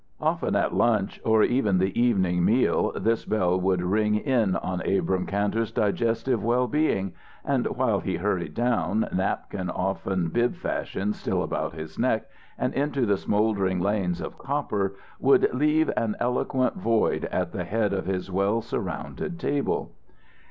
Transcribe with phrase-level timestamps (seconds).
[0.19, 5.27] Often at lunch, or even the evening meal, this bell would ring in on Abrahm
[5.27, 7.13] Kantor's digestive well being,
[7.45, 12.25] and while he hurried down, napkin often bib fashion still about his neck,
[12.57, 17.93] and into the smouldering lanes of copper, would leave an eloquent void at the head
[17.93, 19.91] of his well surrounded table.